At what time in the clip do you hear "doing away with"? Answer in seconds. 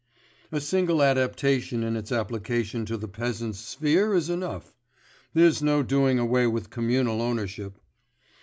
5.83-6.71